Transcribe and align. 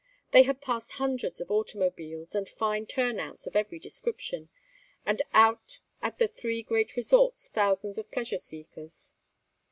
They 0.31 0.41
had 0.41 0.61
passed 0.61 0.93
hundreds 0.93 1.39
of 1.39 1.51
automobiles 1.51 2.33
and 2.33 2.49
fine 2.49 2.87
turnouts 2.87 3.45
of 3.45 3.55
every 3.55 3.77
description, 3.77 4.49
and 5.05 5.21
out 5.31 5.79
at 6.01 6.17
the 6.17 6.27
three 6.27 6.63
great 6.63 6.95
resorts 6.95 7.49
thousands 7.49 7.99
of 7.99 8.09
pleasure 8.09 8.39
seekers. 8.39 9.13